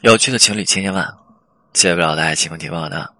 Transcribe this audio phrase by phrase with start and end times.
[0.00, 1.12] 有趣的情侣千千万，
[1.72, 3.12] 解不了的爱情问题问的。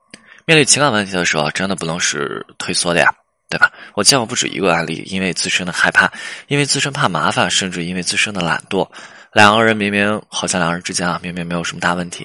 [0.46, 3.12] 面对情感问题的时候，真的不能是退缩的呀，
[3.50, 3.72] 对吧？
[3.94, 6.09] 我见过不止一个案例，因为自身的害怕，
[6.46, 8.88] 因为自身怕麻烦，甚至因为自身的懒惰，
[9.33, 12.24] 两个人明明好像两人之间啊，明明没有什么大问题，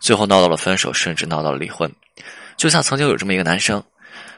[0.00, 1.88] 最后闹到了分手，甚至闹到了离婚。
[2.56, 3.80] 就像曾经有这么一个男生，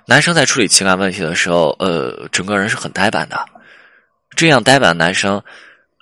[0.04, 3.42] 男生在处理情感问题的时候，呃，整个人是很呆板的。
[4.36, 5.42] 这样呆板的男生，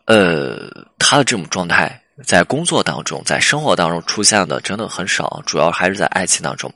[0.07, 0.68] 呃，
[0.98, 2.00] 他的这种状态。
[2.22, 6.72] 在工作当中，在生活当中出现的真的很少，主要还是在爱情当中，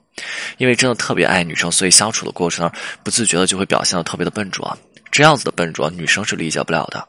[0.56, 2.70] 因为真的特别爱女生，所以相处的过程
[3.04, 4.76] 不自觉的就会表现的特别的笨拙。
[5.10, 7.06] 这样子的笨拙，女生是理解不了的，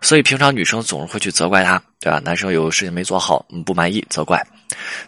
[0.00, 2.20] 所以平常女生总是会去责怪他，对吧？
[2.22, 4.40] 男生有事情没做好，嗯不满意，责怪。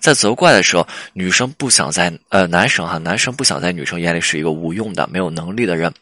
[0.01, 5.93] 在责怪的时候，女生不想在呃，男生哈，男生不想在女生眼里是一个无用的、没有能力的人，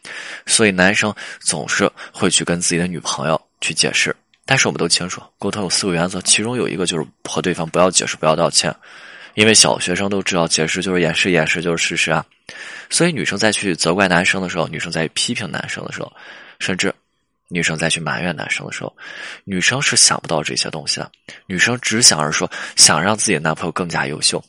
[0.47, 4.15] 所以男生总是会去跟自己的女朋友去解释。
[4.51, 8.75] 但是我们都清楚，沟通有四个原则，其中有一个就是和对方不要解释，不要道歉，
[9.35, 12.25] 因为小学生都知道解释就是掩饰，掩饰就是事实啊。
[12.89, 16.11] 所以女生再去责怪男生的时候，女生在批评男生的时候，
[16.59, 16.93] 甚至
[17.47, 18.93] 女生再去埋怨男生的时候，
[19.45, 21.09] 女生是想不到这些东西的，
[21.45, 24.43] 女生只想着说想让自己的男朋友更加优秀。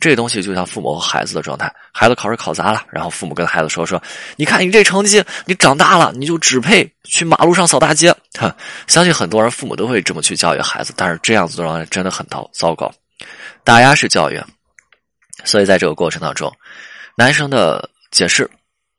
[0.00, 4.02] 这东西就像父母和孩子的状态，孩子考试考砸了，然后父母跟孩子说说
[4.36, 12.90] ：“你看你这成绩，你长大了你就只配去马路上扫大街。”哈，相信很多人父母都会这么去教育孩子，但是这样子的人真的很糟糟糕，
[13.62, 14.40] 打压式教育。
[15.44, 16.50] 所以在这个过程当中，
[17.16, 18.50] 男生的解释、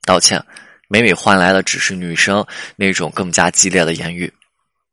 [0.06, 0.44] 道歉，
[0.88, 4.32] 每每换来的只是女生那种更加激烈的言语，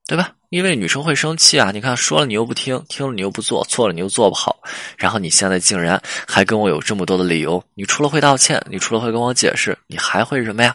[0.06, 0.32] 对吧？
[0.50, 1.70] 因为女生会生气啊！
[1.72, 4.56] 你看，说了你又不听，听了你又不做，错了你又做不好，
[4.96, 10.74] 然后你现在竟然还跟我有这么多的理由，你除了会道歉，你除了会跟我解释，你还会什么呀？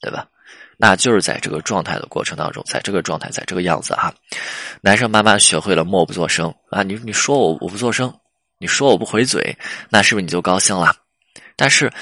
[0.00, 0.26] 对吧？
[0.76, 4.14] 那就是在这个状态的过程当中，在这个状态，在这个样子啊，
[4.80, 6.82] 男生慢慢学会了默不作声啊！
[6.82, 8.12] 你你说我我不作声，
[8.58, 9.56] 你说我不回嘴，
[9.88, 10.94] 那是不是你就高兴了？
[11.56, 11.92] 但是。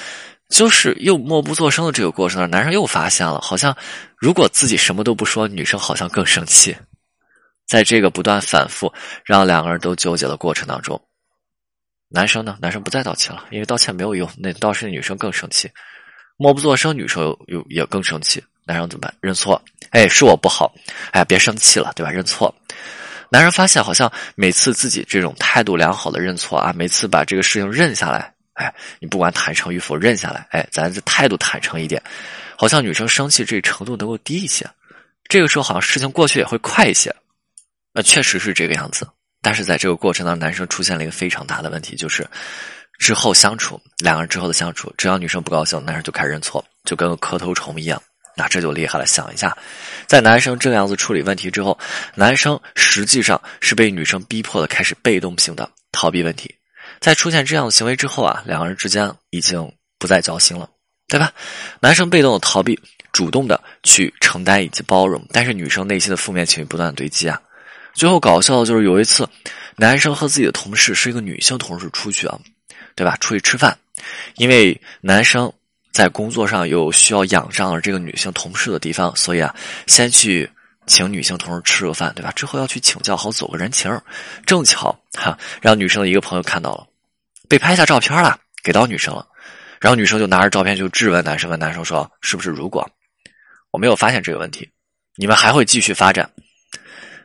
[0.50, 3.77] 就是又默不作声的这个过程，男生又发现了，好像
[4.16, 6.75] 如果自己什么都不说，女生好像更生气。
[7.69, 8.93] 在这个不断反复
[9.25, 11.01] 让两个人都纠结的过程当中，
[12.09, 15.71] 男生呢，男生不再道歉了，因为道歉没有用，那倒是女生更生气。
[16.39, 18.43] 默不作声，女生又也更生气。
[18.65, 19.15] 男生怎么办？
[19.21, 19.61] 认错。
[19.91, 20.73] 哎，是我不好。
[21.11, 22.11] 哎，别生气了，对吧？
[22.11, 22.55] 认错。
[23.29, 28.33] 男人发现，好像每次自己这种态度良好的认错啊，每次把这个事情认下来。
[28.55, 30.47] 哎，你不管坦诚与否，认下来。
[30.50, 32.03] 哎，咱这态度坦诚一点，
[32.56, 34.67] 好像女生生气这程度能够低一些。
[35.29, 37.15] 这个时候好像事情过去也会快一些。
[37.93, 39.09] 那确实是这个样子。
[39.41, 42.28] 但是在这个过程当中，男生出现了一个非常大的问题，就是
[42.99, 48.03] 之后相处两个人之后的相处，只要女生不高兴，男生就开始认错，就跟个磕头虫一样。
[48.37, 49.06] 那这就厉害了。
[49.06, 49.56] 想一下，
[50.06, 51.78] 在男生这个样子处理问题之后，
[52.15, 56.55] 男生实际上是被女生逼迫的开始被动性的逃避问题。
[57.00, 60.69] 在出现这样的行为之后啊，两个人之间已经不再交心了，
[61.09, 61.32] 对吧？
[61.81, 62.78] 男生被动的逃避，
[63.12, 67.41] 主动的去承担以及包容，但是女生内心的负面情绪不断堆积啊。
[67.98, 69.28] 最后搞笑的就是有一次，
[69.76, 72.38] 男生和自己的同事是一个女性同事出去啊，
[72.94, 73.16] 对吧？
[73.20, 73.76] 出去吃饭，
[74.36, 75.53] 因为男生
[75.92, 79.54] 在工作上有需要仰仗了这个女性同事的地方，所以啊，
[79.87, 80.50] 先去。
[80.87, 82.32] 请女性同事吃个饭，对吧？
[82.34, 83.94] 之后要去请教，好走个人情。
[84.47, 86.87] 正巧哈，让女生的一个朋友看到了，
[87.47, 89.26] 被拍下照片了，给到女生了。
[89.81, 92.91] 然后女生就拿着照片就质问男生，问男生说：“是不是如果
[93.70, 94.66] 我没有发现这个问题，
[95.16, 96.31] 你们还会继续发展？”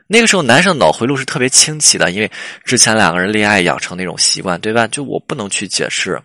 [0.06, 2.30] 那个时候，男生脑回路是特别清奇的，因为
[2.64, 4.86] 之前两个人恋爱养成那种习惯，对吧？
[4.86, 6.20] 就我不能去解释，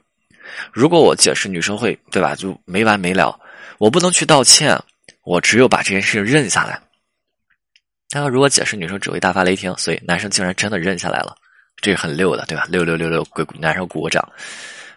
[0.74, 2.36] 如果我解释，女生会对吧？
[2.36, 3.40] 就没完没了。
[3.78, 4.78] 我不能去道歉，
[5.24, 6.82] 我只有把这件事情认下来。
[8.10, 11.36] 但他如果解释，女生只会大发雷霆，所以男生竟然真的认下来了，
[11.78, 12.66] 这是很溜的，对吧？
[12.68, 14.28] 六六六六，给男生鼓个掌。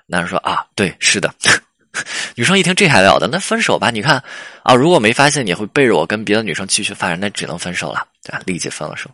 [0.06, 1.32] 男生说啊，对，是的。
[2.34, 3.90] 女生一听这还了得，那分手吧。
[3.90, 4.22] 你看
[4.62, 8.40] 啊，如果没发现你会背着我跟别的女生继续发展，那只能分手了，对吧？
[8.46, 9.10] 立即分了手。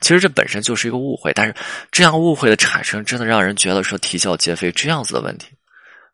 [0.00, 1.54] 其实这本身就是一个误会，但是
[1.92, 4.72] 这样误会的产生，真的让人觉得说啼笑皆非。
[4.72, 5.46] 这样子的问题，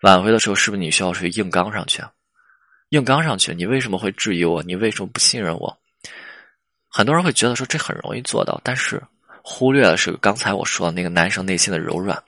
[0.03, 2.11] 挽回的时候是不是你需要去硬刚上去啊？
[2.91, 4.63] 硬刚上去，你为什么会质疑我？
[4.63, 5.75] 你为什么不信任我？
[6.91, 9.03] 很多人会觉得说这很容易做到，但是
[9.51, 12.23] 忽略了是刚才我说的那个男生内心的柔软。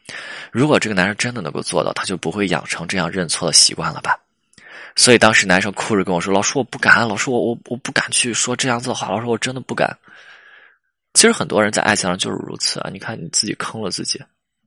[0.51, 4.19] 如果这个男生真的能够做到，他就不会养成这样认错的习惯了吧？
[4.97, 9.95] 所以当时男生哭着跟我说：“老师，我不敢，老师，我我我不敢去说这样子的话，老师，我真的不敢。”
[11.13, 12.89] 其实很多人在爱情上就是如此啊！
[12.91, 14.19] 你看你自己坑了自己，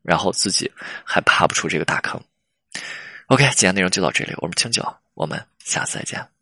[0.04, 0.72] 然后自己
[1.04, 2.22] 还爬不出这个大坑。
[3.28, 4.86] OK，今天内容就到这里，我们清酒，
[5.16, 6.32] 我们下次再见。